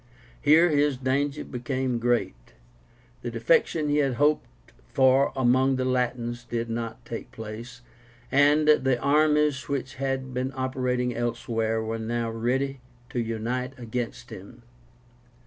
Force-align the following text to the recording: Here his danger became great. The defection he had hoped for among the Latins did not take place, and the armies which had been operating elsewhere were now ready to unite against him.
Here 0.41 0.69
his 0.71 0.97
danger 0.97 1.43
became 1.43 1.99
great. 1.99 2.53
The 3.21 3.29
defection 3.29 3.87
he 3.87 3.97
had 3.97 4.15
hoped 4.15 4.47
for 4.91 5.31
among 5.35 5.75
the 5.75 5.85
Latins 5.85 6.43
did 6.43 6.71
not 6.71 7.05
take 7.05 7.31
place, 7.31 7.81
and 8.31 8.67
the 8.67 8.99
armies 8.99 9.69
which 9.69 9.93
had 10.01 10.33
been 10.33 10.53
operating 10.55 11.15
elsewhere 11.15 11.83
were 11.83 11.99
now 11.99 12.31
ready 12.31 12.81
to 13.09 13.19
unite 13.19 13.77
against 13.77 14.31
him. 14.31 14.63